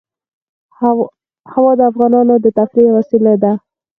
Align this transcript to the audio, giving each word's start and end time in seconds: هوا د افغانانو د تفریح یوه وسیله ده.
هوا 1.53 1.71
د 1.79 1.81
افغانانو 1.91 2.33
د 2.39 2.45
تفریح 2.57 2.87
یوه 2.89 2.95
وسیله 2.99 3.33
ده. 3.43 3.51